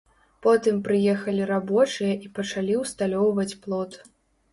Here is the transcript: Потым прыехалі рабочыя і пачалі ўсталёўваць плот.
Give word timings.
Потым 0.43 0.77
прыехалі 0.85 1.43
рабочыя 1.51 2.13
і 2.29 2.31
пачалі 2.39 2.79
ўсталёўваць 2.79 3.57
плот. 3.67 3.99